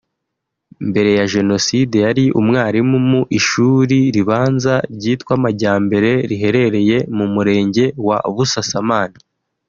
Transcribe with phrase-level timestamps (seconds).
[0.89, 9.17] Mbere ya Jenoside yari umwarimu mu ishuri ribanza ryitwa Majyambere riherereye mu Murenge wa Busasamana